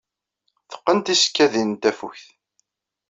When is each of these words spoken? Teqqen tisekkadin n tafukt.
Teqqen 0.71 0.99
tisekkadin 0.99 1.71
n 1.75 1.79
tafukt. 1.81 2.25